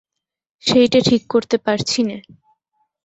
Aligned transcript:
সেইটে 0.63 0.99
ঠিক 1.01 1.21
করতে 1.29 1.55
পারছি 1.57 1.99
নে। 2.03 2.17